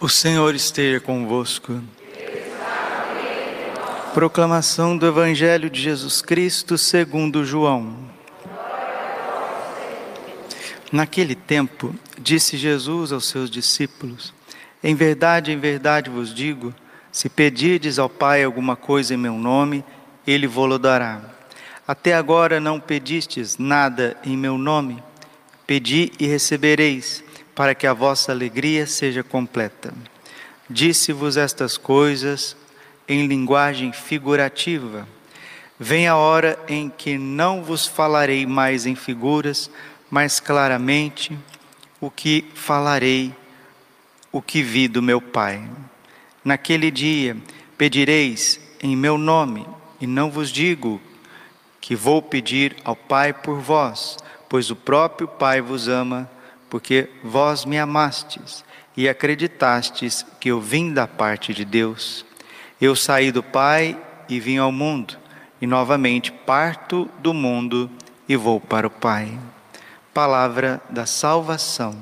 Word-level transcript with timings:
O 0.00 0.08
Senhor 0.08 0.54
esteja 0.54 1.00
convosco. 1.00 1.82
Proclamação 4.14 4.96
do 4.96 5.04
Evangelho 5.04 5.68
de 5.68 5.80
Jesus 5.80 6.22
Cristo 6.22 6.78
segundo 6.78 7.44
João. 7.44 7.96
Naquele 10.92 11.34
tempo, 11.34 11.92
disse 12.16 12.56
Jesus 12.56 13.12
aos 13.12 13.26
seus 13.26 13.50
discípulos: 13.50 14.32
Em 14.84 14.94
verdade, 14.94 15.50
em 15.50 15.58
verdade 15.58 16.08
vos 16.08 16.32
digo, 16.32 16.72
se 17.10 17.28
pedirdes 17.28 17.98
ao 17.98 18.08
Pai 18.08 18.44
alguma 18.44 18.76
coisa 18.76 19.14
em 19.14 19.16
meu 19.16 19.34
nome, 19.34 19.84
ele 20.24 20.46
vô-lo 20.46 20.78
dará. 20.78 21.20
Até 21.88 22.14
agora 22.14 22.60
não 22.60 22.78
pedistes 22.78 23.58
nada 23.58 24.16
em 24.24 24.36
meu 24.36 24.56
nome. 24.56 25.02
Pedi 25.66 26.12
e 26.20 26.26
recebereis 26.26 27.24
para 27.58 27.74
que 27.74 27.88
a 27.88 27.92
vossa 27.92 28.30
alegria 28.30 28.86
seja 28.86 29.24
completa. 29.24 29.92
Disse-vos 30.70 31.36
estas 31.36 31.76
coisas 31.76 32.56
em 33.08 33.26
linguagem 33.26 33.92
figurativa. 33.92 35.08
Vem 35.76 36.06
a 36.06 36.14
hora 36.14 36.56
em 36.68 36.88
que 36.88 37.18
não 37.18 37.64
vos 37.64 37.84
falarei 37.84 38.46
mais 38.46 38.86
em 38.86 38.94
figuras, 38.94 39.68
mas 40.08 40.38
claramente 40.38 41.36
o 42.00 42.12
que 42.12 42.44
falarei, 42.54 43.34
o 44.30 44.40
que 44.40 44.62
vi 44.62 44.86
do 44.86 45.02
meu 45.02 45.20
Pai. 45.20 45.60
Naquele 46.44 46.92
dia 46.92 47.36
pedireis 47.76 48.60
em 48.80 48.94
meu 48.94 49.18
nome, 49.18 49.66
e 50.00 50.06
não 50.06 50.30
vos 50.30 50.52
digo 50.52 51.00
que 51.80 51.96
vou 51.96 52.22
pedir 52.22 52.76
ao 52.84 52.94
Pai 52.94 53.32
por 53.32 53.58
vós, 53.58 54.16
pois 54.48 54.70
o 54.70 54.76
próprio 54.76 55.26
Pai 55.26 55.60
vos 55.60 55.88
ama 55.88 56.30
porque 56.70 57.08
vós 57.22 57.64
me 57.64 57.78
amastes 57.78 58.64
e 58.96 59.08
acreditastes 59.08 60.26
que 60.40 60.50
eu 60.50 60.60
vim 60.60 60.92
da 60.92 61.06
parte 61.06 61.54
de 61.54 61.64
Deus. 61.64 62.24
Eu 62.80 62.96
saí 62.96 63.30
do 63.30 63.42
Pai 63.42 63.96
e 64.28 64.38
vim 64.40 64.58
ao 64.58 64.70
mundo, 64.72 65.16
e 65.60 65.66
novamente 65.66 66.30
parto 66.30 67.08
do 67.20 67.32
mundo 67.32 67.90
e 68.28 68.36
vou 68.36 68.60
para 68.60 68.86
o 68.86 68.90
Pai. 68.90 69.38
Palavra 70.12 70.80
da 70.90 71.06
salvação. 71.06 71.96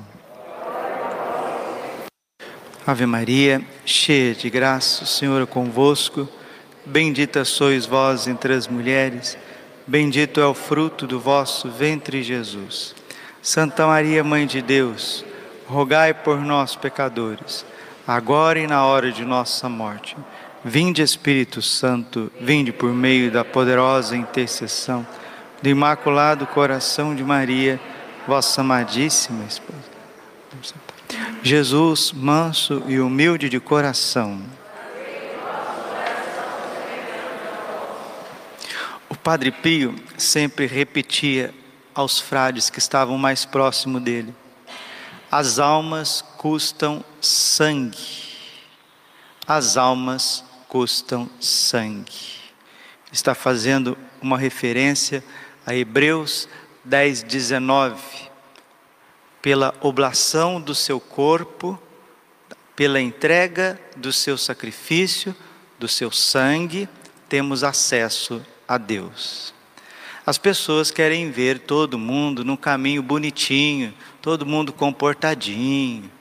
Ave 2.85 3.05
Maria, 3.05 3.61
cheia 3.85 4.33
de 4.33 4.49
graça, 4.49 5.03
o 5.03 5.07
Senhor 5.07 5.41
é 5.41 5.45
convosco. 5.45 6.27
Bendita 6.85 7.43
sois 7.43 7.85
vós 7.85 8.27
entre 8.27 8.53
as 8.53 8.65
mulheres, 8.65 9.37
bendito 9.85 10.39
é 10.39 10.45
o 10.45 10.53
fruto 10.53 11.05
do 11.05 11.19
vosso 11.19 11.69
ventre, 11.69 12.23
Jesus. 12.23 12.95
Santa 13.47 13.87
Maria, 13.87 14.25
Mãe 14.25 14.45
de 14.45 14.61
Deus, 14.61 15.23
rogai 15.67 16.13
por 16.13 16.37
nós, 16.41 16.75
pecadores, 16.75 17.65
agora 18.05 18.59
e 18.59 18.67
na 18.67 18.85
hora 18.85 19.09
de 19.09 19.23
nossa 19.23 19.69
morte. 19.69 20.17
Vinde, 20.65 21.01
Espírito 21.01 21.61
Santo, 21.61 22.29
vinde 22.41 22.73
por 22.73 22.91
meio 22.91 23.31
da 23.31 23.45
poderosa 23.45 24.17
intercessão 24.17 25.07
do 25.63 25.69
Imaculado 25.69 26.45
Coração 26.45 27.15
de 27.15 27.23
Maria, 27.23 27.79
vossa 28.27 28.59
amadíssima 28.59 29.45
esposa. 29.45 29.79
Jesus, 31.41 32.11
manso 32.11 32.83
e 32.85 32.99
humilde 32.99 33.47
de 33.47 33.61
coração. 33.61 34.41
O 39.07 39.15
Padre 39.15 39.51
Pio 39.51 39.95
sempre 40.17 40.65
repetia 40.65 41.53
aos 41.97 42.19
frades 42.19 42.69
que 42.69 42.77
estavam 42.77 43.17
mais 43.17 43.43
próximo 43.43 43.99
dele: 43.99 44.33
As 45.31 45.57
almas 45.57 46.23
custam 46.37 47.03
sangue. 47.19 48.27
As 49.47 49.77
almas 49.77 50.43
custam 50.67 51.27
sangue. 51.39 52.37
Está 53.11 53.33
fazendo 53.33 53.97
uma 54.21 54.37
referência 54.37 55.23
a 55.65 55.73
Hebreus 55.73 56.47
10, 56.85 57.23
19. 57.23 57.97
Pela 59.41 59.73
oblação 59.81 60.61
do 60.61 60.75
seu 60.75 60.99
corpo, 60.99 61.81
pela 62.75 63.01
entrega 63.01 63.79
do 63.95 64.13
seu 64.13 64.37
sacrifício, 64.37 65.35
do 65.79 65.87
seu 65.87 66.11
sangue, 66.11 66.87
temos 67.29 67.63
acesso 67.63 68.45
a 68.67 68.77
Deus. 68.77 69.56
As 70.27 70.37
pessoas 70.37 70.91
querem 70.91 71.31
ver 71.31 71.57
todo 71.59 71.97
mundo 71.97 72.43
num 72.43 72.57
caminho 72.57 73.01
bonitinho, 73.01 73.93
todo 74.21 74.45
mundo 74.45 74.73
comportadinho, 74.73 76.11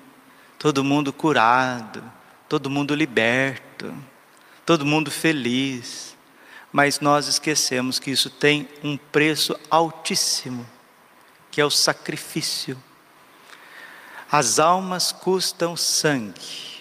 todo 0.61 0.85
mundo 0.85 1.13
curado, 1.13 2.01
todo 2.49 2.71
mundo 2.71 2.95
liberto, 2.95 3.93
todo 4.65 4.87
mundo 4.87 5.11
feliz. 5.11 6.17
Mas 6.71 7.01
nós 7.01 7.27
esquecemos 7.27 7.99
que 7.99 8.13
isso 8.13 8.31
tem 8.31 8.69
um 8.85 8.97
preço 8.97 9.59
altíssimo, 9.69 10.65
que 11.51 11.61
é 11.61 11.65
o 11.65 11.71
sacrifício. 11.71 12.81
As 14.31 14.61
almas 14.61 15.11
custam 15.11 15.77
sangue 15.77 16.76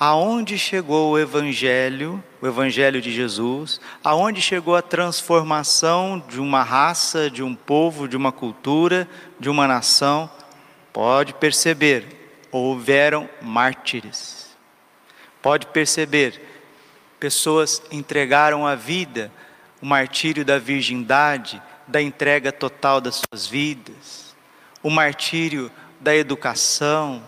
aonde 0.00 0.58
chegou 0.58 1.10
o 1.10 1.18
Evangelho, 1.18 2.24
o 2.40 2.46
Evangelho 2.46 3.02
de 3.02 3.12
Jesus, 3.12 3.78
aonde 4.02 4.40
chegou 4.40 4.74
a 4.74 4.80
transformação 4.80 6.24
de 6.26 6.40
uma 6.40 6.62
raça, 6.62 7.30
de 7.30 7.42
um 7.42 7.54
povo, 7.54 8.08
de 8.08 8.16
uma 8.16 8.32
cultura, 8.32 9.06
de 9.38 9.50
uma 9.50 9.68
nação, 9.68 10.30
pode 10.90 11.34
perceber, 11.34 12.40
houveram 12.50 13.28
mártires. 13.42 14.56
Pode 15.42 15.66
perceber, 15.66 16.40
pessoas 17.18 17.82
entregaram 17.92 18.66
a 18.66 18.74
vida, 18.74 19.30
o 19.82 19.86
martírio 19.86 20.46
da 20.46 20.58
virgindade, 20.58 21.60
da 21.86 22.00
entrega 22.00 22.50
total 22.50 23.02
das 23.02 23.20
suas 23.20 23.46
vidas, 23.46 24.34
o 24.82 24.88
martírio 24.88 25.70
da 26.00 26.16
educação, 26.16 27.22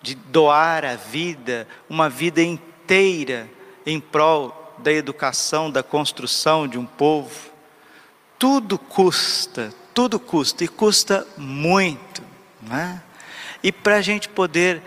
de 0.00 0.14
doar 0.14 0.84
a 0.84 0.96
vida, 0.96 1.66
uma 1.88 2.08
vida 2.08 2.42
inteira 2.42 3.48
em 3.84 4.00
prol 4.00 4.76
da 4.78 4.92
educação, 4.92 5.70
da 5.70 5.82
construção 5.82 6.68
de 6.68 6.78
um 6.78 6.86
povo. 6.86 7.50
Tudo 8.38 8.78
custa, 8.78 9.72
tudo 9.92 10.20
custa, 10.20 10.64
e 10.64 10.68
custa 10.68 11.26
muito. 11.36 12.22
Né? 12.62 13.02
E 13.62 13.72
para 13.72 13.96
a 13.96 14.00
gente 14.00 14.28
poder 14.28 14.82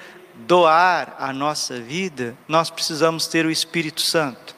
doar 0.48 1.16
a 1.20 1.34
nossa 1.34 1.80
vida, 1.80 2.36
nós 2.48 2.70
precisamos 2.70 3.28
ter 3.28 3.46
o 3.46 3.52
Espírito 3.52 4.02
Santo. 4.02 4.56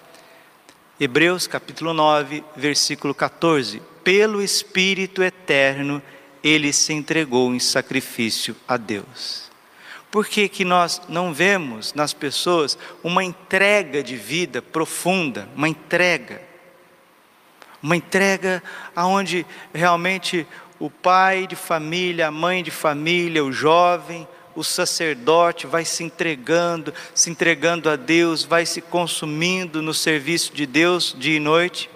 Hebreus 1.00 1.47
capítulo 1.47 1.94
9, 1.94 2.44
versículo 2.56 3.16
14. 3.16 3.81
Pelo 4.03 4.41
Espírito 4.41 5.24
eterno, 5.24 6.02
ele 6.44 6.72
se 6.72 6.94
entregou 6.94 7.53
em 7.53 7.59
sacrifício 7.59 8.56
a 8.68 8.78
Deus. 8.78 9.53
Por 10.13 10.28
que, 10.28 10.47
que 10.47 10.63
nós 10.63 11.01
não 11.09 11.34
vemos 11.34 11.96
nas 11.96 12.13
pessoas 12.13 12.78
uma 13.03 13.24
entrega 13.24 14.03
de 14.03 14.16
vida 14.16 14.62
profunda, 14.62 15.50
uma 15.56 15.68
entrega? 15.68 16.40
Uma 17.81 17.96
entrega 17.96 18.62
aonde 18.96 19.44
realmente 19.73 20.46
o 20.78 20.88
pai 20.88 21.47
de 21.47 21.56
família, 21.56 22.28
a 22.28 22.31
mãe 22.31 22.62
de 22.62 22.69
família, 22.69 23.44
o 23.44 23.52
jovem, 23.52 24.28
o 24.56 24.63
sacerdote 24.63 25.66
vai 25.66 25.84
se 25.84 26.03
entregando, 26.03 26.94
se 27.16 27.31
entregando 27.31 27.90
a 27.90 27.96
Deus, 27.96 28.44
vai 28.44 28.68
se 28.68 28.81
consumindo 28.81 29.81
no 29.81 29.96
serviço 29.96 30.53
de 30.53 30.68
Deus 30.68 31.16
dia 31.18 31.38
e 31.38 31.40
noite. 31.40 31.90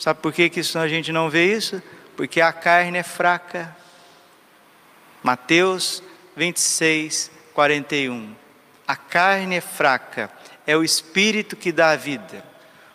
Sabe 0.00 0.18
por 0.18 0.32
que, 0.32 0.50
que 0.50 0.58
isso, 0.58 0.76
a 0.80 0.88
gente 0.88 1.12
não 1.12 1.30
vê 1.30 1.54
isso? 1.54 1.80
Porque 2.16 2.40
a 2.40 2.52
carne 2.52 2.98
é 2.98 3.04
fraca. 3.04 3.76
Mateus 5.22 6.02
26, 6.34 7.30
41. 7.52 8.34
A 8.86 8.96
carne 8.96 9.56
é 9.56 9.60
fraca, 9.60 10.30
é 10.66 10.76
o 10.76 10.84
espírito 10.84 11.56
que 11.56 11.72
dá 11.72 11.90
a 11.90 11.96
vida. 11.96 12.44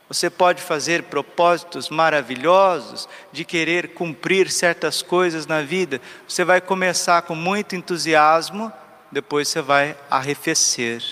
Você 0.10 0.30
pode 0.30 0.62
fazer 0.62 1.04
propósitos 1.04 1.90
maravilhosos 1.90 3.10
de 3.32 3.44
querer 3.44 3.90
cumprir 3.90 4.50
certas 4.50 5.02
coisas 5.02 5.46
na 5.46 5.62
vida. 5.62 6.00
Você 6.28 6.46
vai 6.46 6.62
começar 6.62 7.24
com 7.24 7.36
muito 7.36 7.76
entusiasmo, 7.76 8.72
depois 9.12 9.50
você 9.50 9.62
vai 9.62 9.98
arrefecer, 10.10 11.04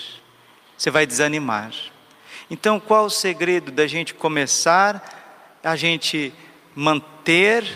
você 0.76 0.90
vai 0.90 1.06
desanimar. 1.06 1.72
Então, 2.50 2.80
qual 2.80 3.06
o 3.06 3.10
segredo 3.10 3.70
da 3.70 3.86
gente 3.86 4.14
começar, 4.14 5.58
a 5.62 5.76
gente 5.76 6.32
manter 6.74 7.66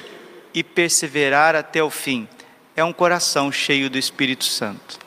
e 0.54 0.62
perseverar 0.62 1.54
até 1.54 1.82
o 1.82 1.90
fim? 1.90 2.28
É 2.74 2.84
um 2.84 2.92
coração 2.92 3.50
cheio 3.52 3.90
do 3.90 3.98
Espírito 3.98 4.44
Santo. 4.44 4.98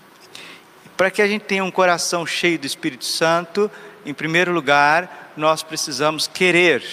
Para 0.96 1.10
que 1.10 1.22
a 1.22 1.28
gente 1.28 1.44
tenha 1.44 1.64
um 1.64 1.72
coração 1.72 2.26
cheio 2.26 2.60
do 2.60 2.68
Espírito 2.68 3.06
Santo, 3.06 3.70
em 4.06 4.14
primeiro 4.14 4.52
lugar, 4.52 5.32
nós 5.36 5.64
precisamos 5.64 6.28
querer, 6.28 6.84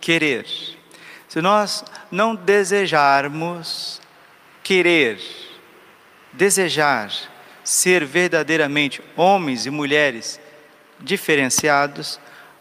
querer. 0.00 0.46
Se 1.28 1.40
nós 1.40 1.84
não 2.10 2.34
desejarmos, 2.34 4.00
querer, 4.62 5.20
desejar, 6.32 7.12
ser 7.62 8.04
verdadeiramente 8.04 9.02
homens 9.16 9.66
e 9.66 9.70
mulheres 9.70 10.40
diferenciados, 11.00 12.18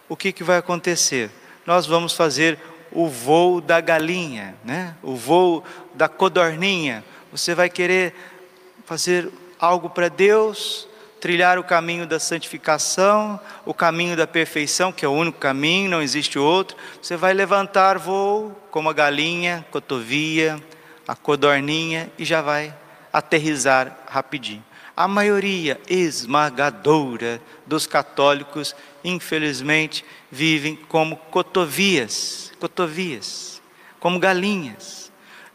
o 0.07 0.15
que, 0.15 0.31
que 0.31 0.43
vai 0.43 0.57
acontecer? 0.57 1.31
Nós 1.65 1.85
vamos 1.85 2.13
fazer 2.13 2.59
o 2.91 3.07
voo 3.07 3.59
da 3.59 3.81
galinha, 3.81 4.55
né? 4.63 4.95
o 5.01 5.15
voo 5.15 5.63
da 5.93 6.07
codorninha. 6.07 7.03
Você 7.31 7.55
vai 7.55 7.69
querer 7.69 8.13
fazer 8.85 9.29
algo 9.65 9.89
para 9.89 10.09
Deus, 10.09 10.87
trilhar 11.19 11.57
o 11.57 11.63
caminho 11.63 12.05
da 12.05 12.19
santificação, 12.19 13.39
o 13.65 13.73
caminho 13.73 14.15
da 14.15 14.27
perfeição, 14.27 14.91
que 14.91 15.03
é 15.03 15.07
o 15.07 15.11
único 15.11 15.39
caminho, 15.39 15.89
não 15.89 16.01
existe 16.01 16.37
outro. 16.37 16.77
Você 17.01 17.17
vai 17.17 17.33
levantar 17.33 17.97
voo 17.97 18.55
como 18.69 18.89
a 18.89 18.93
galinha, 18.93 19.65
cotovia, 19.71 20.61
a 21.07 21.15
codorninha 21.15 22.11
e 22.17 22.23
já 22.23 22.41
vai 22.41 22.73
aterrizar 23.11 23.97
rapidinho. 24.07 24.63
A 24.95 25.07
maioria 25.07 25.81
esmagadora 25.89 27.41
dos 27.65 27.87
católicos, 27.87 28.75
infelizmente, 29.03 30.05
vivem 30.31 30.75
como 30.75 31.17
cotovias, 31.17 32.51
cotovias, 32.59 33.61
como 33.99 34.19
galinhas. 34.19 35.04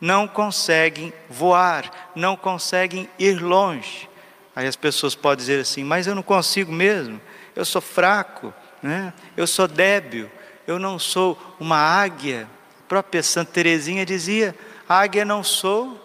Não 0.01 0.27
conseguem 0.27 1.13
voar, 1.29 2.11
não 2.15 2.37
conseguem 2.37 3.09
ir 3.19 3.43
longe. 3.43 4.09
Aí 4.55 4.67
as 4.67 4.77
pessoas 4.77 5.15
podem 5.15 5.39
dizer 5.39 5.61
assim: 5.61 5.85
Mas 5.85 6.07
eu 6.07 6.15
não 6.15 6.23
consigo 6.23 6.73
mesmo, 6.73 7.21
eu 7.55 7.65
sou 7.65 7.81
fraco, 7.81 8.53
né? 8.83 9.13
eu 9.37 9.47
sou 9.47 9.69
débil, 9.69 10.31
eu 10.67 10.79
não 10.79 10.99
sou 10.99 11.39
uma 11.59 11.77
águia. 11.77 12.49
A 12.85 12.89
própria 12.89 13.23
Santa 13.23 13.53
Teresinha 13.53 14.07
dizia: 14.07 14.55
Águia 14.89 15.25
não 15.25 15.45
sou, 15.45 16.01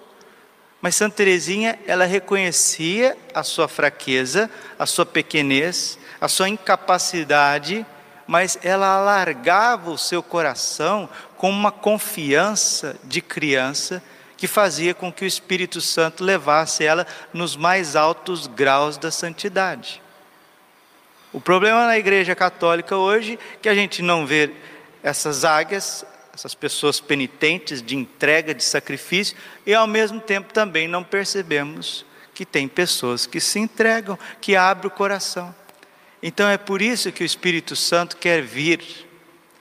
mas 0.81 0.95
Santa 0.95 1.15
Teresinha, 1.15 1.80
ela 1.88 2.06
reconhecia 2.06 3.18
a 3.33 3.41
sua 3.41 3.68
fraqueza, 3.68 4.51
a 4.77 4.86
sua 4.86 5.06
pequenez, 5.06 5.98
a 6.21 6.27
sua 6.27 6.48
incapacidade, 6.48 7.86
mas 8.27 8.57
ela 8.63 8.88
alargava 8.88 9.92
o 9.92 9.98
seu 9.98 10.24
coração 10.24 11.10
com 11.38 11.50
uma 11.50 11.72
confiança 11.72 12.95
de 13.04 13.22
criança 13.22 14.01
que 14.38 14.48
fazia 14.48 14.94
com 14.94 15.12
que 15.12 15.24
o 15.24 15.27
Espírito 15.27 15.80
Santo 15.80 16.24
levasse 16.24 16.83
ela 16.83 17.07
nos 17.33 17.56
mais 17.56 17.95
altos 17.95 18.48
graus 18.48 18.98
da 18.98 19.12
santidade. 19.12 20.01
O 21.31 21.39
problema 21.39 21.86
na 21.86 21.98
Igreja 21.98 22.36
Católica 22.36 22.98
hoje 22.98 23.39
é 23.54 23.57
que 23.62 23.69
a 23.69 23.75
gente 23.75 24.01
não 24.01 24.25
vê 24.25 24.51
essas 25.04 25.45
águias 25.45 26.06
essas 26.36 26.54
pessoas 26.54 27.00
penitentes 27.00 27.81
de 27.81 27.95
entrega, 27.95 28.54
de 28.54 28.63
sacrifício, 28.63 29.38
e 29.66 29.74
ao 29.74 29.88
mesmo 29.88 30.19
tempo 30.19 30.54
também 30.54 30.86
não 30.86 31.01
percebemos 31.01 32.06
que 32.33 32.45
tem 32.45 32.68
pessoas 32.68 33.25
que 33.25 33.39
se 33.39 33.57
entregam, 33.57 34.19
que 34.42 34.54
abrem 34.54 34.92
o 34.92 34.94
coração. 34.94 35.56
Então 36.27 36.50
é 36.50 36.57
por 36.57 36.81
isso 36.81 37.12
que 37.12 37.22
o 37.22 37.25
Espírito 37.25 37.75
Santo 37.75 38.18
quer 38.18 38.42
vir 38.42 38.81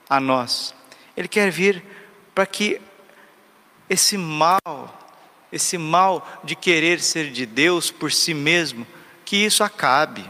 a 0.09 0.19
nós. 0.19 0.73
Ele 1.15 1.27
quer 1.27 1.51
vir 1.51 1.85
para 2.33 2.47
que 2.47 2.81
esse 3.87 4.17
mal, 4.17 4.59
esse 5.51 5.77
mal 5.77 6.27
de 6.43 6.55
querer 6.55 6.99
ser 6.99 7.29
de 7.29 7.45
Deus 7.45 7.91
por 7.91 8.11
si 8.11 8.33
mesmo, 8.33 8.87
que 9.23 9.35
isso 9.35 9.63
acabe. 9.63 10.27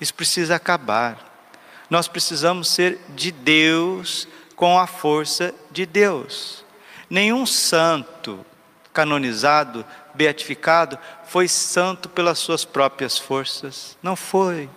Isso 0.00 0.14
precisa 0.14 0.56
acabar. 0.56 1.52
Nós 1.90 2.08
precisamos 2.08 2.70
ser 2.70 2.98
de 3.10 3.30
Deus 3.30 4.26
com 4.56 4.78
a 4.78 4.86
força 4.86 5.54
de 5.70 5.84
Deus. 5.84 6.64
Nenhum 7.10 7.44
santo 7.44 8.46
canonizado, 8.94 9.84
beatificado, 10.14 10.98
foi 11.26 11.46
santo 11.48 12.08
pelas 12.08 12.38
suas 12.38 12.64
próprias 12.64 13.18
forças. 13.18 13.98
Não 14.02 14.16
foi. 14.16 14.70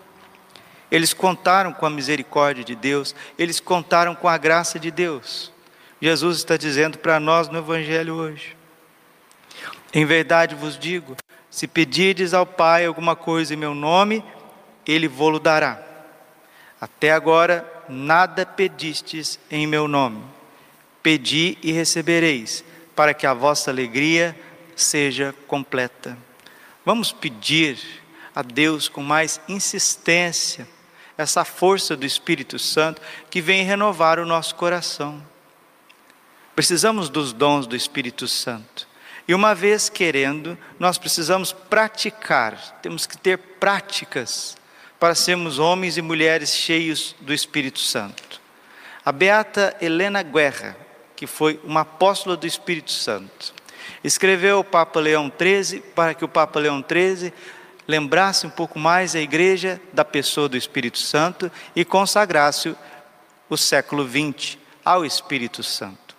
Eles 0.91 1.13
contaram 1.13 1.71
com 1.71 1.85
a 1.85 1.89
misericórdia 1.89 2.63
de 2.63 2.75
Deus, 2.75 3.15
eles 3.37 3.59
contaram 3.59 4.15
com 4.15 4.27
a 4.27 4.37
graça 4.37 4.79
de 4.79 4.89
Deus. 4.89 5.51
Jesus 6.01 6.37
está 6.37 6.57
dizendo 6.57 6.97
para 6.97 7.19
nós 7.19 7.47
no 7.47 7.59
Evangelho 7.59 8.15
hoje: 8.15 8.55
Em 9.93 10.05
verdade 10.05 10.55
vos 10.55 10.79
digo, 10.79 11.15
se 11.49 11.67
pedirdes 11.67 12.33
ao 12.33 12.45
Pai 12.45 12.85
alguma 12.85 13.15
coisa 13.15 13.53
em 13.53 13.57
meu 13.57 13.75
nome, 13.75 14.23
Ele 14.87 15.07
vou-lo 15.07 15.39
dará. 15.39 15.79
Até 16.81 17.11
agora 17.11 17.67
nada 17.87 18.45
pedistes 18.45 19.39
em 19.51 19.67
meu 19.67 19.87
nome. 19.87 20.23
Pedi 21.03 21.57
e 21.61 21.71
recebereis, 21.71 22.63
para 22.95 23.13
que 23.13 23.27
a 23.27 23.33
vossa 23.33 23.69
alegria 23.69 24.37
seja 24.75 25.35
completa. 25.47 26.17
Vamos 26.85 27.11
pedir 27.11 27.77
a 28.33 28.41
Deus 28.41 28.87
com 28.87 29.03
mais 29.03 29.39
insistência 29.47 30.67
essa 31.19 31.43
força 31.43 31.97
do 31.97 32.05
Espírito 32.05 32.57
Santo 32.57 33.01
que 33.29 33.41
vem 33.41 33.65
renovar 33.65 34.19
o 34.19 34.25
nosso 34.25 34.55
coração. 34.55 35.21
Precisamos 36.55 37.09
dos 37.09 37.33
dons 37.33 37.67
do 37.67 37.75
Espírito 37.75 38.25
Santo. 38.25 38.87
E 39.27 39.33
uma 39.33 39.53
vez 39.53 39.89
querendo, 39.89 40.57
nós 40.79 40.97
precisamos 40.97 41.51
praticar, 41.51 42.79
temos 42.81 43.05
que 43.05 43.17
ter 43.17 43.37
práticas 43.37 44.55
para 44.97 45.13
sermos 45.13 45.59
homens 45.59 45.97
e 45.97 46.01
mulheres 46.01 46.55
cheios 46.55 47.13
do 47.19 47.33
Espírito 47.33 47.79
Santo. 47.79 48.39
A 49.03 49.11
beata 49.11 49.75
Helena 49.81 50.23
Guerra, 50.23 50.77
que 51.17 51.27
foi 51.27 51.59
uma 51.65 51.81
apóstola 51.81 52.37
do 52.37 52.47
Espírito 52.47 52.91
Santo, 52.91 53.53
escreveu 54.01 54.57
ao 54.57 54.63
Papa 54.63 55.01
Leão 55.01 55.29
XIII 55.29 55.81
para 55.93 56.13
que 56.13 56.23
o 56.23 56.29
Papa 56.29 56.61
Leão 56.61 56.81
XIII 56.81 57.33
lembrasse 57.89 58.45
um 58.45 58.51
pouco 58.51 58.77
mais 58.77 59.15
a 59.15 59.19
igreja 59.19 59.81
da 59.91 60.05
pessoa 60.05 60.47
do 60.47 60.55
Espírito 60.55 60.99
Santo 60.99 61.51
e 61.75 61.83
consagrasse 61.83 62.75
o 63.49 63.57
século 63.57 64.07
XX 64.07 64.59
ao 64.85 65.03
Espírito 65.03 65.63
Santo. 65.63 66.15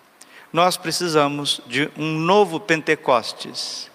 Nós 0.51 0.75
precisamos 0.75 1.61
de 1.65 1.89
um 1.97 2.11
novo 2.19 2.59
Pentecostes. 2.59 3.89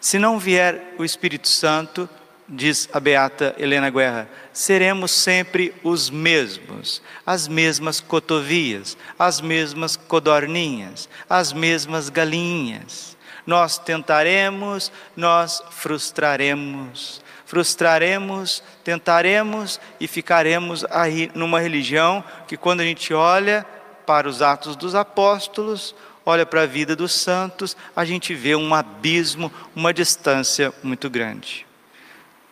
Se 0.00 0.16
não 0.16 0.38
vier 0.38 0.94
o 0.96 1.04
Espírito 1.04 1.48
Santo, 1.48 2.08
diz 2.48 2.88
a 2.92 3.00
beata 3.00 3.52
Helena 3.58 3.90
Guerra, 3.90 4.28
seremos 4.52 5.10
sempre 5.10 5.74
os 5.82 6.08
mesmos, 6.08 7.02
as 7.26 7.48
mesmas 7.48 7.98
cotovias, 7.98 8.96
as 9.18 9.40
mesmas 9.40 9.96
codorninhas, 9.96 11.08
as 11.28 11.52
mesmas 11.52 12.08
galinhas. 12.08 13.15
Nós 13.46 13.78
tentaremos, 13.78 14.90
nós 15.16 15.62
frustraremos. 15.70 17.22
Frustraremos, 17.44 18.62
tentaremos 18.82 19.80
e 20.00 20.08
ficaremos 20.08 20.84
aí 20.90 21.30
numa 21.32 21.60
religião 21.60 22.24
que, 22.48 22.56
quando 22.56 22.80
a 22.80 22.84
gente 22.84 23.14
olha 23.14 23.64
para 24.04 24.28
os 24.28 24.42
Atos 24.42 24.74
dos 24.74 24.96
Apóstolos, 24.96 25.94
olha 26.24 26.44
para 26.44 26.62
a 26.62 26.66
vida 26.66 26.96
dos 26.96 27.12
santos, 27.12 27.76
a 27.94 28.04
gente 28.04 28.34
vê 28.34 28.56
um 28.56 28.74
abismo, 28.74 29.52
uma 29.76 29.94
distância 29.94 30.74
muito 30.82 31.08
grande. 31.08 31.64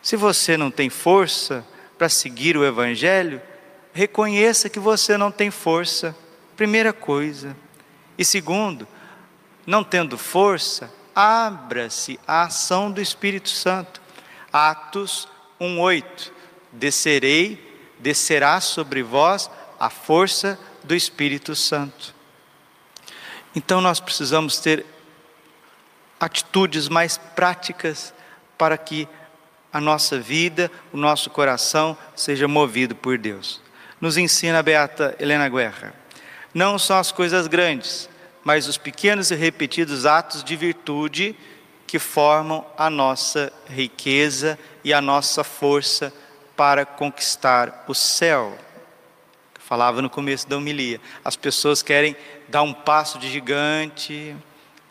Se 0.01 0.15
você 0.15 0.55
não 0.55 0.71
tem 0.71 0.89
força 0.89 1.65
para 1.97 2.07
seguir 2.07 2.55
o 2.55 2.65
Evangelho, 2.65 3.41
reconheça 3.91 4.69
que 4.69 4.79
você 4.79 5.17
não 5.17 5.31
tem 5.31 5.51
força, 5.51 6.15
primeira 6.55 6.93
coisa. 6.93 7.55
E 8.17 8.23
segundo, 8.23 8.87
não 9.65 9.83
tendo 9.83 10.17
força, 10.17 10.91
abra-se 11.15 12.19
à 12.27 12.43
ação 12.43 12.91
do 12.91 13.01
Espírito 13.01 13.49
Santo. 13.49 14.01
Atos 14.51 15.27
1:8. 15.59 16.31
Descerei, 16.71 17.83
descerá 17.99 18.59
sobre 18.59 19.01
vós 19.01 19.49
a 19.79 19.89
força 19.89 20.59
do 20.83 20.93
Espírito 20.93 21.55
Santo. 21.55 22.13
Então 23.55 23.79
nós 23.79 23.99
precisamos 23.99 24.59
ter 24.59 24.85
atitudes 26.19 26.89
mais 26.89 27.17
práticas 27.17 28.13
para 28.57 28.77
que 28.77 29.07
a 29.71 29.81
nossa 29.81 30.17
vida, 30.19 30.71
o 30.93 30.97
nosso 30.97 31.29
coração 31.29 31.97
seja 32.15 32.47
movido 32.47 32.95
por 32.95 33.17
Deus. 33.17 33.61
Nos 33.99 34.17
ensina 34.17 34.59
a 34.59 34.63
beata 34.63 35.15
Helena 35.19 35.49
Guerra. 35.49 35.93
Não 36.53 36.79
são 36.79 36.97
as 36.97 37.11
coisas 37.11 37.47
grandes, 37.47 38.09
mas 38.45 38.67
os 38.67 38.77
pequenos 38.77 39.31
e 39.31 39.35
repetidos 39.35 40.05
atos 40.05 40.43
de 40.43 40.55
virtude 40.55 41.35
que 41.87 41.97
formam 41.97 42.63
a 42.77 42.91
nossa 42.91 43.51
riqueza 43.67 44.57
e 44.83 44.93
a 44.93 45.01
nossa 45.01 45.43
força 45.43 46.13
para 46.55 46.85
conquistar 46.85 47.83
o 47.87 47.95
céu. 47.95 48.55
Eu 49.55 49.61
falava 49.61 49.99
no 49.99 50.11
começo 50.11 50.47
da 50.47 50.57
homilia. 50.57 51.01
As 51.23 51.35
pessoas 51.35 51.81
querem 51.81 52.15
dar 52.47 52.61
um 52.61 52.71
passo 52.71 53.17
de 53.17 53.31
gigante 53.31 54.35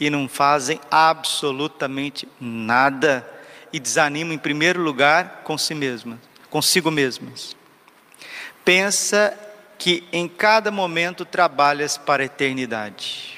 e 0.01 0.11
não 0.11 0.29
fazem 0.29 0.81
absolutamente 0.91 2.29
nada 2.41 3.25
e 3.73 3.79
desanimam 3.79 4.35
em 4.35 4.39
primeiro 4.39 4.83
lugar 4.83 5.43
com 5.45 5.57
si 5.57 5.75
mesmas, 5.75 6.19
consigo 6.51 6.91
mesmas. 6.91 7.57
Pensa 8.65 9.39
que 9.79 10.03
em 10.13 10.27
cada 10.27 10.73
momento 10.73 11.25
trabalhas 11.25 11.97
para 11.97 12.25
a 12.25 12.27
eternidade. 12.27 13.34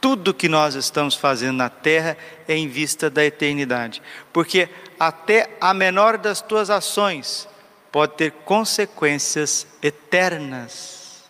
Tudo 0.00 0.34
que 0.34 0.48
nós 0.48 0.74
estamos 0.74 1.14
fazendo 1.14 1.56
na 1.56 1.68
terra 1.68 2.16
é 2.46 2.54
em 2.54 2.68
vista 2.68 3.10
da 3.10 3.24
eternidade, 3.24 4.00
porque 4.32 4.68
até 4.98 5.50
a 5.60 5.74
menor 5.74 6.16
das 6.18 6.40
tuas 6.40 6.70
ações 6.70 7.48
pode 7.90 8.14
ter 8.14 8.30
consequências 8.44 9.66
eternas. 9.82 11.24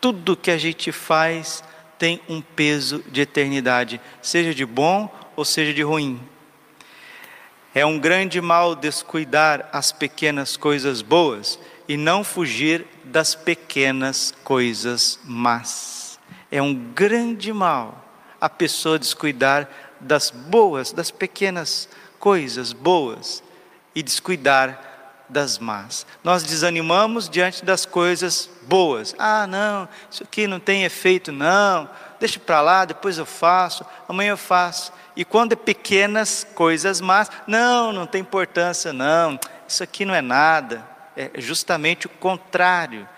Tudo 0.00 0.36
que 0.36 0.50
a 0.50 0.58
gente 0.58 0.92
faz 0.92 1.64
tem 1.98 2.20
um 2.28 2.42
peso 2.42 3.02
de 3.08 3.22
eternidade, 3.22 4.00
seja 4.20 4.54
de 4.54 4.66
bom 4.66 5.08
ou 5.34 5.44
seja 5.44 5.72
de 5.72 5.82
ruim. 5.82 6.20
É 7.74 7.84
um 7.86 7.98
grande 7.98 8.40
mal 8.40 8.76
descuidar 8.76 9.68
as 9.72 9.90
pequenas 9.90 10.56
coisas 10.56 11.00
boas 11.00 11.58
e 11.88 11.96
não 11.96 12.22
fugir 12.22 12.86
das 13.02 13.34
pequenas 13.34 14.32
coisas 14.44 15.18
más. 15.24 16.03
É 16.54 16.62
um 16.62 16.72
grande 16.72 17.52
mal 17.52 18.00
a 18.40 18.48
pessoa 18.48 18.96
descuidar 18.96 19.68
das 19.98 20.30
boas, 20.30 20.92
das 20.92 21.10
pequenas 21.10 21.88
coisas 22.16 22.72
boas 22.72 23.42
e 23.92 24.04
descuidar 24.04 24.80
das 25.28 25.58
más. 25.58 26.06
Nós 26.22 26.44
desanimamos 26.44 27.28
diante 27.28 27.64
das 27.64 27.84
coisas 27.84 28.48
boas. 28.68 29.16
Ah, 29.18 29.48
não, 29.48 29.88
isso 30.08 30.22
aqui 30.22 30.46
não 30.46 30.60
tem 30.60 30.84
efeito, 30.84 31.32
não. 31.32 31.90
Deixa 32.20 32.38
para 32.38 32.60
lá, 32.60 32.84
depois 32.84 33.18
eu 33.18 33.26
faço, 33.26 33.84
amanhã 34.08 34.30
eu 34.30 34.36
faço. 34.36 34.92
E 35.16 35.24
quando 35.24 35.54
é 35.54 35.56
pequenas 35.56 36.46
coisas 36.54 37.00
más, 37.00 37.32
não, 37.48 37.92
não 37.92 38.06
tem 38.06 38.20
importância, 38.20 38.92
não. 38.92 39.40
Isso 39.66 39.82
aqui 39.82 40.04
não 40.04 40.14
é 40.14 40.22
nada. 40.22 40.86
É 41.16 41.32
justamente 41.34 42.06
o 42.06 42.10
contrário. 42.10 43.08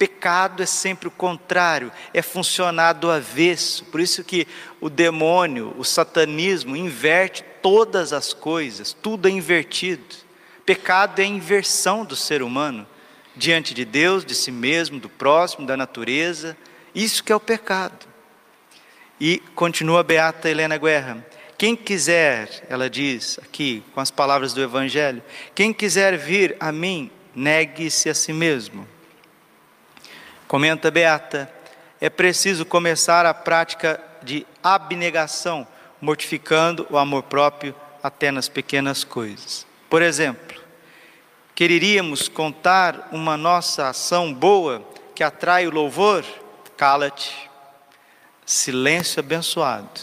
Pecado 0.00 0.62
é 0.62 0.66
sempre 0.66 1.08
o 1.08 1.10
contrário, 1.10 1.92
é 2.14 2.22
funcionar 2.22 2.94
do 2.94 3.10
avesso. 3.10 3.84
Por 3.84 4.00
isso 4.00 4.24
que 4.24 4.48
o 4.80 4.88
demônio, 4.88 5.74
o 5.76 5.84
satanismo 5.84 6.74
inverte 6.74 7.44
todas 7.60 8.14
as 8.14 8.32
coisas, 8.32 8.94
tudo 8.94 9.28
é 9.28 9.30
invertido. 9.30 10.16
Pecado 10.64 11.20
é 11.20 11.24
a 11.24 11.26
inversão 11.26 12.02
do 12.02 12.16
ser 12.16 12.42
humano 12.42 12.86
diante 13.36 13.74
de 13.74 13.84
Deus, 13.84 14.24
de 14.24 14.34
si 14.34 14.50
mesmo, 14.50 14.98
do 14.98 15.10
próximo, 15.10 15.66
da 15.66 15.76
natureza. 15.76 16.56
Isso 16.94 17.22
que 17.22 17.30
é 17.30 17.36
o 17.36 17.40
pecado. 17.40 18.06
E 19.20 19.42
continua 19.54 20.00
a 20.00 20.02
beata 20.02 20.48
Helena 20.48 20.78
Guerra. 20.78 21.26
Quem 21.58 21.76
quiser, 21.76 22.66
ela 22.70 22.88
diz 22.88 23.38
aqui 23.42 23.82
com 23.92 24.00
as 24.00 24.10
palavras 24.10 24.54
do 24.54 24.62
evangelho, 24.62 25.22
quem 25.54 25.74
quiser 25.74 26.16
vir 26.16 26.56
a 26.58 26.72
mim, 26.72 27.10
negue-se 27.36 28.08
a 28.08 28.14
si 28.14 28.32
mesmo. 28.32 28.88
Comenta 30.50 30.90
Beata, 30.90 31.48
é 32.00 32.10
preciso 32.10 32.66
começar 32.66 33.24
a 33.24 33.32
prática 33.32 34.02
de 34.20 34.44
abnegação, 34.60 35.64
mortificando 36.00 36.84
o 36.90 36.98
amor 36.98 37.22
próprio 37.22 37.72
até 38.02 38.32
nas 38.32 38.48
pequenas 38.48 39.04
coisas. 39.04 39.64
Por 39.88 40.02
exemplo, 40.02 40.60
Quereríamos 41.54 42.26
contar 42.26 43.10
uma 43.12 43.36
nossa 43.36 43.90
ação 43.90 44.34
boa 44.34 44.82
que 45.14 45.22
atrai 45.22 45.68
o 45.68 45.70
louvor? 45.70 46.24
Cala-te. 46.76 47.48
Silêncio 48.44 49.20
abençoado. 49.20 50.00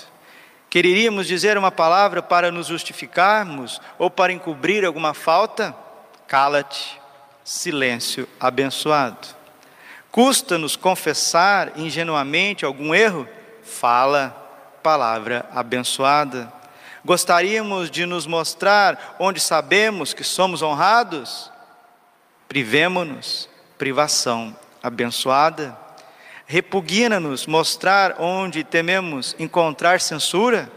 Quereríamos 0.70 1.28
dizer 1.28 1.58
uma 1.58 1.72
palavra 1.72 2.24
para 2.24 2.54
nos 2.54 2.68
justificarmos 2.68 3.82
ou 4.00 4.10
para 4.10 4.32
encobrir 4.32 4.86
alguma 4.86 5.14
falta? 5.14 5.76
Cala-te. 6.26 7.02
Silêncio 7.44 8.30
abençoado. 8.40 9.37
Custa-nos 10.18 10.76
confessar 10.76 11.74
ingenuamente 11.76 12.66
algum 12.66 12.96
erro? 12.96 13.30
Fala, 13.62 14.32
palavra 14.82 15.48
abençoada. 15.54 16.52
Gostaríamos 17.06 17.92
de 17.92 18.04
nos 18.08 18.26
mostrar 18.26 19.16
onde 19.20 19.40
sabemos 19.40 20.16
que 20.16 20.24
somos 20.24 20.64
honrados? 20.64 21.52
Privemo-nos, 22.48 23.48
privação 23.78 24.56
abençoada. 24.82 25.78
Repugna-nos 26.48 27.46
mostrar 27.46 28.16
onde 28.20 28.64
tememos 28.64 29.36
encontrar 29.38 30.02
censura? 30.02 30.68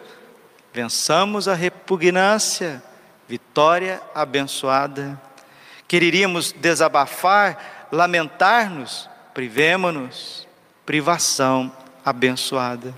Vençamos 0.71 1.49
a 1.49 1.55
repugnância, 1.55 2.83
vitória 3.27 4.03
abençoada. 4.15 5.19
Quereríamos 5.89 6.53
desabafar, 6.53 7.89
lamentar-nos? 7.91 9.09
Privemo-nos, 9.33 10.47
privação 10.85 11.73
abençoada 12.05 12.95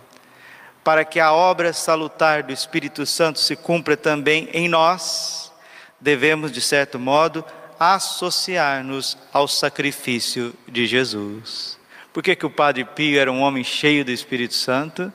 para 0.85 1.05
que 1.05 1.21
a 1.21 1.33
obra 1.33 1.73
salutar 1.73 2.43
do 2.43 2.53
Espírito 2.53 3.07
Santo 3.07 3.39
se 3.39 3.55
cumpra 3.55 3.97
também 3.97 4.49
em 4.53 4.69
nós, 4.69 5.53
devemos, 6.01 6.51
de 6.51 6.61
certo 6.61 6.99
modo, 6.99 7.45
associar-nos 7.79 9.17
ao 9.33 9.47
sacrifício 9.47 10.53
de 10.67 10.87
Jesus. 10.87 11.79
Por 12.13 12.23
que, 12.23 12.35
que 12.35 12.47
o 12.47 12.51
Padre 12.51 12.85
Pio 12.85 13.19
era 13.19 13.31
um 13.31 13.41
homem 13.41 13.65
cheio 13.65 14.05
do 14.05 14.11
Espírito 14.11 14.55
Santo? 14.55 15.13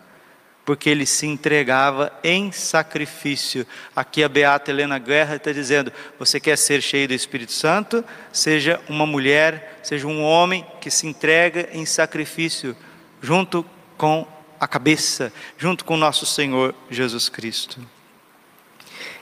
Porque 0.68 0.90
ele 0.90 1.06
se 1.06 1.26
entregava 1.26 2.12
em 2.22 2.52
sacrifício. 2.52 3.66
Aqui 3.96 4.22
a 4.22 4.28
Beata 4.28 4.70
Helena 4.70 5.00
Guerra 5.00 5.38
está 5.38 5.54
dizendo: 5.54 5.94
você 6.20 6.42
quer 6.42 6.58
ser 6.58 6.82
cheio 6.82 7.08
do 7.08 7.14
Espírito 7.14 7.54
Santo? 7.54 8.04
Seja 8.34 8.78
uma 8.90 9.06
mulher, 9.06 9.80
seja 9.82 10.06
um 10.06 10.22
homem 10.22 10.68
que 10.82 10.92
se 10.92 11.08
entrega 11.08 11.70
em 11.72 11.86
sacrifício, 11.86 12.76
junto 13.22 13.66
com 13.98 14.28
a 14.60 14.68
cabeça, 14.68 15.32
junto 15.58 15.86
com 15.86 15.96
nosso 15.96 16.26
Senhor 16.26 16.76
Jesus 16.90 17.30
Cristo. 17.30 17.80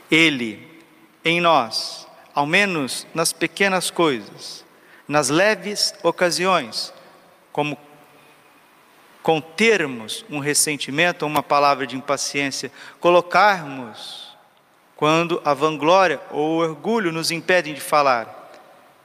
Ele, 0.10 0.68
em 1.24 1.40
nós, 1.40 2.08
ao 2.34 2.48
menos 2.48 3.06
nas 3.14 3.32
pequenas 3.32 3.92
coisas, 3.92 4.66
nas 5.08 5.30
leves 5.30 5.94
ocasiões, 6.02 6.92
como 7.52 7.78
contermos 9.26 10.24
um 10.30 10.38
ressentimento 10.38 11.26
ou 11.26 11.32
uma 11.32 11.42
palavra 11.42 11.88
de 11.88 11.96
impaciência, 11.96 12.72
colocarmos 13.00 14.38
quando 14.96 15.42
a 15.44 15.52
vanglória 15.52 16.22
ou 16.30 16.52
o 16.52 16.58
orgulho 16.60 17.12
nos 17.12 17.32
impedem 17.32 17.74
de 17.74 17.82
falar, 17.82 18.52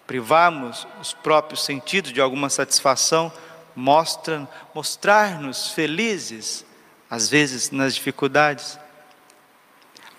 privarmos 0.06 0.86
os 1.00 1.14
próprios 1.14 1.64
sentidos 1.64 2.12
de 2.12 2.20
alguma 2.20 2.50
satisfação, 2.50 3.32
mostra, 3.74 4.46
mostrar-nos 4.74 5.70
felizes, 5.70 6.66
às 7.08 7.30
vezes 7.30 7.70
nas 7.70 7.94
dificuldades. 7.94 8.78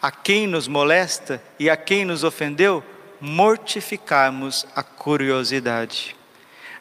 A 0.01 0.09
quem 0.09 0.47
nos 0.47 0.67
molesta 0.67 1.39
e 1.59 1.69
a 1.69 1.77
quem 1.77 2.05
nos 2.05 2.23
ofendeu, 2.23 2.83
mortificarmos 3.19 4.65
a 4.75 4.81
curiosidade. 4.81 6.15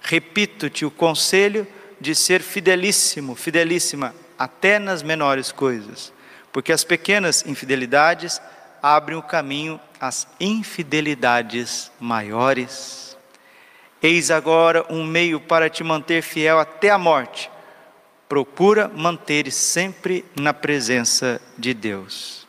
Repito-te 0.00 0.86
o 0.86 0.90
conselho 0.90 1.66
de 2.00 2.14
ser 2.14 2.42
fidelíssimo, 2.42 3.34
fidelíssima, 3.34 4.14
até 4.38 4.78
nas 4.78 5.02
menores 5.02 5.52
coisas, 5.52 6.12
porque 6.50 6.72
as 6.72 6.82
pequenas 6.82 7.44
infidelidades 7.46 8.40
abrem 8.82 9.18
o 9.18 9.22
caminho 9.22 9.78
às 10.00 10.26
infidelidades 10.40 11.92
maiores. 12.00 13.16
Eis 14.02 14.30
agora 14.30 14.86
um 14.88 15.04
meio 15.04 15.38
para 15.38 15.68
te 15.68 15.84
manter 15.84 16.22
fiel 16.22 16.58
até 16.58 16.88
a 16.88 16.96
morte. 16.96 17.50
Procura 18.26 18.88
manter 18.88 19.52
sempre 19.52 20.24
na 20.34 20.54
presença 20.54 21.40
de 21.58 21.74
Deus. 21.74 22.46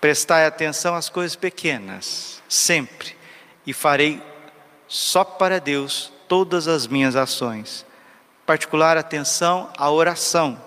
Prestai 0.00 0.44
atenção 0.44 0.94
às 0.94 1.08
coisas 1.08 1.34
pequenas, 1.34 2.42
sempre, 2.48 3.16
e 3.66 3.72
farei 3.72 4.22
só 4.86 5.24
para 5.24 5.58
Deus 5.58 6.12
todas 6.28 6.68
as 6.68 6.86
minhas 6.86 7.16
ações. 7.16 7.86
Particular 8.48 8.96
atenção 8.96 9.70
à 9.76 9.90
oração, 9.90 10.58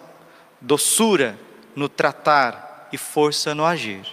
doçura 0.61 1.35
no 1.75 1.89
tratar 1.89 2.87
e 2.93 2.97
força 2.97 3.55
no 3.55 3.65
agir. 3.65 4.05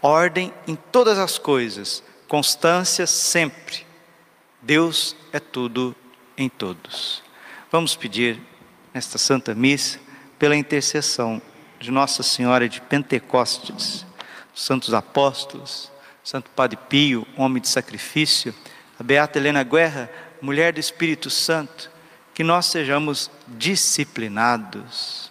Ordem 0.00 0.54
em 0.64 0.76
todas 0.76 1.18
as 1.18 1.38
coisas, 1.38 2.04
constância 2.28 3.04
sempre 3.04 3.84
Deus 4.62 5.16
é 5.32 5.40
tudo 5.40 5.92
em 6.38 6.48
todos. 6.48 7.20
Vamos 7.68 7.96
pedir 7.96 8.40
nesta 8.92 9.18
Santa 9.18 9.52
Missa 9.52 9.98
pela 10.38 10.54
intercessão 10.54 11.42
de 11.80 11.90
Nossa 11.90 12.22
Senhora 12.22 12.68
de 12.68 12.80
Pentecostes, 12.80 14.06
santos 14.54 14.94
apóstolos, 14.94 15.90
Santo 16.22 16.48
Padre 16.50 16.78
Pio, 16.88 17.26
homem 17.36 17.60
de 17.60 17.66
sacrifício, 17.66 18.54
a 19.00 19.02
Beata 19.02 19.36
Helena 19.36 19.64
Guerra, 19.64 20.08
mulher 20.40 20.72
do 20.72 20.78
Espírito 20.78 21.28
Santo, 21.28 21.92
que 22.34 22.42
nós 22.42 22.66
sejamos 22.66 23.30
disciplinados, 23.46 25.30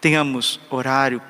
tenhamos 0.00 0.60
horário 0.70 1.20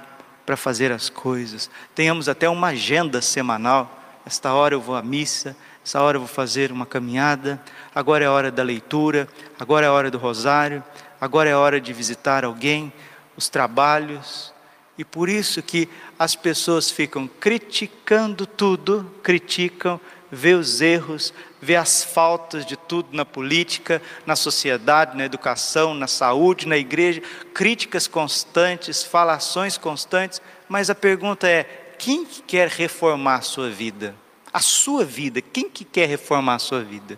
para 0.45 0.57
fazer 0.57 0.91
as 0.91 1.09
coisas, 1.09 1.71
tenhamos 1.95 2.29
até 2.29 2.49
uma 2.49 2.69
agenda 2.69 3.23
semanal. 3.23 4.00
Esta 4.26 4.52
hora 4.52 4.75
eu 4.75 4.81
vou 4.81 4.97
à 4.97 5.02
missa, 5.02 5.57
essa 5.85 6.00
hora 6.00 6.17
eu 6.17 6.21
vou 6.21 6.29
fazer 6.29 6.73
uma 6.73 6.85
caminhada, 6.85 7.62
agora 7.95 8.25
é 8.25 8.29
hora 8.29 8.50
da 8.50 8.62
leitura, 8.62 9.29
agora 9.59 9.87
é 9.87 9.88
hora 9.88 10.11
do 10.11 10.19
rosário, 10.19 10.83
agora 11.21 11.49
é 11.49 11.57
hora 11.57 11.81
de 11.81 11.93
visitar 11.93 12.45
alguém, 12.45 12.93
os 13.37 13.49
trabalhos, 13.49 14.52
E 14.99 15.05
por 15.05 15.29
isso 15.29 15.62
que 15.62 15.88
as 16.19 16.37
pessoas 16.37 16.91
ficam 16.91 17.26
criticando 17.26 18.47
tudo, 18.47 19.11
criticam, 19.23 20.00
vê 20.31 20.55
os 20.55 20.81
erros, 20.81 21.33
vê 21.62 21.76
as 21.76 22.02
faltas 22.02 22.66
de 22.66 22.76
tudo 22.76 23.11
na 23.12 23.25
política, 23.25 24.02
na 24.26 24.35
sociedade, 24.35 25.16
na 25.16 25.25
educação, 25.25 25.95
na 25.95 26.09
saúde, 26.09 26.66
na 26.66 26.76
igreja, 26.76 27.23
críticas 27.54 28.09
constantes, 28.09 29.04
falações 29.04 29.78
constantes, 29.78 30.42
mas 30.69 30.90
a 30.90 30.95
pergunta 30.95 31.49
é: 31.49 31.62
quem 31.97 32.25
quer 32.25 32.66
reformar 32.66 33.37
a 33.37 33.42
sua 33.42 33.71
vida? 33.71 34.16
A 34.52 34.59
sua 34.59 35.04
vida, 35.04 35.40
quem 35.40 35.71
que 35.71 35.85
quer 35.85 36.09
reformar 36.09 36.57
a 36.57 36.59
sua 36.59 36.83
vida? 36.83 37.16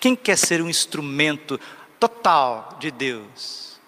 Quem 0.00 0.16
quer 0.16 0.36
ser 0.36 0.60
um 0.60 0.68
instrumento 0.68 1.58
total 2.00 2.76
de 2.80 2.90
Deus? 2.90 3.80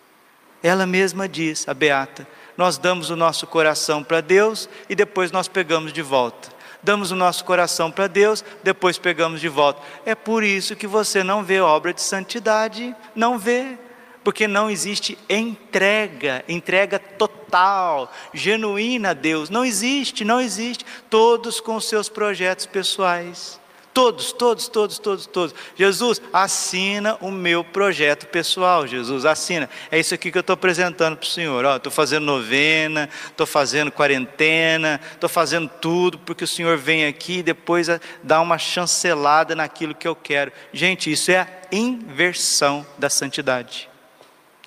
Ela 0.62 0.86
mesma 0.86 1.28
diz, 1.28 1.68
a 1.68 1.74
Beata, 1.74 2.26
nós 2.56 2.78
damos 2.78 3.10
o 3.10 3.16
nosso 3.16 3.44
coração 3.46 4.04
para 4.04 4.20
Deus 4.20 4.68
e 4.88 4.94
depois 4.94 5.32
nós 5.32 5.48
pegamos 5.48 5.92
de 5.92 6.00
volta. 6.00 6.53
Damos 6.84 7.10
o 7.10 7.16
nosso 7.16 7.44
coração 7.44 7.90
para 7.90 8.06
Deus, 8.06 8.44
depois 8.62 8.98
pegamos 8.98 9.40
de 9.40 9.48
volta. 9.48 9.80
É 10.04 10.14
por 10.14 10.44
isso 10.44 10.76
que 10.76 10.86
você 10.86 11.24
não 11.24 11.42
vê 11.42 11.58
obra 11.60 11.94
de 11.94 12.02
santidade, 12.02 12.94
não 13.14 13.38
vê, 13.38 13.78
porque 14.22 14.46
não 14.46 14.70
existe 14.70 15.18
entrega, 15.28 16.44
entrega 16.46 16.98
total, 16.98 18.12
genuína 18.34 19.10
a 19.10 19.14
Deus. 19.14 19.48
Não 19.48 19.64
existe, 19.64 20.24
não 20.24 20.40
existe. 20.40 20.84
Todos 21.08 21.58
com 21.58 21.80
seus 21.80 22.10
projetos 22.10 22.66
pessoais. 22.66 23.58
Todos, 23.94 24.32
todos, 24.32 24.66
todos, 24.66 24.98
todos, 24.98 25.24
todos. 25.24 25.54
Jesus, 25.76 26.20
assina 26.32 27.16
o 27.20 27.30
meu 27.30 27.62
projeto 27.62 28.26
pessoal. 28.26 28.88
Jesus, 28.88 29.24
assina. 29.24 29.70
É 29.88 30.00
isso 30.00 30.12
aqui 30.12 30.32
que 30.32 30.36
eu 30.36 30.40
estou 30.40 30.54
apresentando 30.54 31.16
para 31.16 31.24
o 31.24 31.30
Senhor. 31.30 31.64
Estou 31.76 31.92
fazendo 31.92 32.24
novena, 32.24 33.08
estou 33.24 33.46
fazendo 33.46 33.92
quarentena, 33.92 35.00
estou 35.12 35.30
fazendo 35.30 35.70
tudo, 35.80 36.18
porque 36.18 36.42
o 36.42 36.48
Senhor 36.48 36.76
vem 36.76 37.06
aqui 37.06 37.38
e 37.38 37.42
depois 37.44 37.86
dá 38.20 38.40
uma 38.40 38.58
chancelada 38.58 39.54
naquilo 39.54 39.94
que 39.94 40.08
eu 40.08 40.16
quero. 40.16 40.50
Gente, 40.72 41.12
isso 41.12 41.30
é 41.30 41.38
a 41.38 41.48
inversão 41.70 42.84
da 42.98 43.08
santidade. 43.08 43.88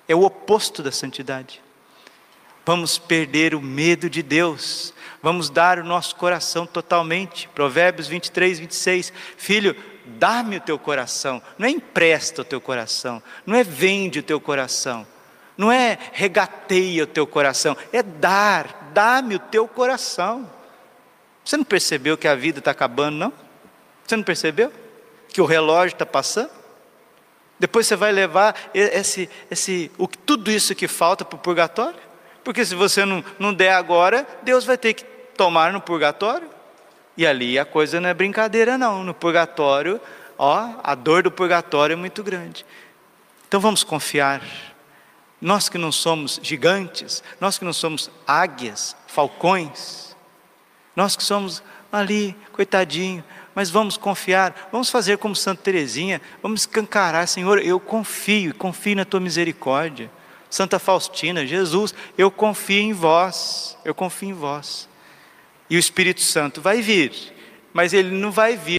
É 0.08 0.14
o 0.14 0.22
oposto 0.22 0.82
da 0.82 0.90
santidade. 0.90 1.60
Vamos 2.64 2.96
perder 2.96 3.54
o 3.54 3.60
medo 3.60 4.08
de 4.08 4.22
Deus 4.22 4.94
vamos 5.22 5.50
dar 5.50 5.78
o 5.78 5.84
nosso 5.84 6.16
coração 6.16 6.66
totalmente. 6.66 7.48
Provérbios 7.54 8.06
23, 8.06 8.58
26. 8.58 9.12
Filho, 9.36 9.76
dá-me 10.04 10.56
o 10.56 10.60
teu 10.60 10.78
coração. 10.78 11.42
Não 11.56 11.66
é 11.66 11.70
empresta 11.70 12.42
o 12.42 12.44
teu 12.44 12.60
coração. 12.60 13.22
Não 13.46 13.54
é 13.54 13.62
vende 13.62 14.20
o 14.20 14.22
teu 14.22 14.40
coração. 14.40 15.06
Não 15.56 15.72
é 15.72 15.98
regateia 16.12 17.04
o 17.04 17.06
teu 17.06 17.26
coração. 17.26 17.76
É 17.92 18.02
dar. 18.02 18.90
Dá-me 18.92 19.36
o 19.36 19.38
teu 19.38 19.66
coração. 19.66 20.48
Você 21.44 21.56
não 21.56 21.64
percebeu 21.64 22.16
que 22.16 22.28
a 22.28 22.34
vida 22.34 22.58
está 22.58 22.70
acabando, 22.70 23.16
não? 23.16 23.32
Você 24.06 24.16
não 24.16 24.24
percebeu? 24.24 24.72
Que 25.28 25.40
o 25.40 25.44
relógio 25.44 25.94
está 25.94 26.06
passando? 26.06 26.50
Depois 27.58 27.86
você 27.86 27.96
vai 27.96 28.12
levar 28.12 28.54
esse, 28.72 29.28
esse, 29.50 29.90
o, 29.98 30.06
tudo 30.06 30.50
isso 30.50 30.74
que 30.74 30.86
falta 30.86 31.24
para 31.24 31.36
o 31.36 31.40
purgatório? 31.40 31.98
Porque 32.48 32.64
se 32.64 32.74
você 32.74 33.04
não, 33.04 33.22
não 33.38 33.52
der 33.52 33.74
agora, 33.74 34.26
Deus 34.42 34.64
vai 34.64 34.78
ter 34.78 34.94
que 34.94 35.04
tomar 35.36 35.70
no 35.70 35.82
purgatório. 35.82 36.48
E 37.14 37.26
ali 37.26 37.58
a 37.58 37.64
coisa 37.66 38.00
não 38.00 38.08
é 38.08 38.14
brincadeira, 38.14 38.78
não. 38.78 39.04
No 39.04 39.12
purgatório, 39.12 40.00
ó, 40.38 40.70
a 40.82 40.94
dor 40.94 41.22
do 41.22 41.30
purgatório 41.30 41.92
é 41.92 41.96
muito 41.96 42.22
grande. 42.22 42.64
Então 43.46 43.60
vamos 43.60 43.84
confiar. 43.84 44.40
Nós 45.38 45.68
que 45.68 45.76
não 45.76 45.92
somos 45.92 46.40
gigantes, 46.42 47.22
nós 47.38 47.58
que 47.58 47.66
não 47.66 47.72
somos 47.74 48.10
águias, 48.26 48.96
falcões, 49.06 50.16
nós 50.96 51.16
que 51.16 51.22
somos 51.22 51.62
ali, 51.92 52.34
coitadinho, 52.52 53.22
mas 53.54 53.68
vamos 53.68 53.98
confiar, 53.98 54.70
vamos 54.72 54.88
fazer 54.88 55.18
como 55.18 55.36
Santa 55.36 55.64
Teresinha, 55.64 56.18
vamos 56.42 56.62
escancarar, 56.62 57.28
Senhor, 57.28 57.58
eu 57.58 57.78
confio, 57.78 58.54
confio 58.54 58.96
na 58.96 59.04
tua 59.04 59.20
misericórdia. 59.20 60.10
Santa 60.50 60.78
Faustina, 60.78 61.46
Jesus, 61.46 61.94
eu 62.16 62.30
confio 62.30 62.80
em 62.80 62.92
vós, 62.92 63.76
eu 63.84 63.94
confio 63.94 64.30
em 64.30 64.32
vós. 64.32 64.88
E 65.68 65.76
o 65.76 65.78
Espírito 65.78 66.20
Santo 66.20 66.60
vai 66.60 66.80
vir, 66.80 67.12
mas 67.72 67.92
ele 67.92 68.10
não 68.10 68.30
vai 68.30 68.56
vir 68.56 68.76